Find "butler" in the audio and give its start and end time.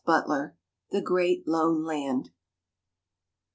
0.03-0.57